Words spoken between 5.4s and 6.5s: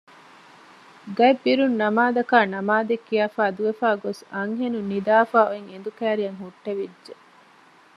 އޮތް އެނދު ކައިރިއަށް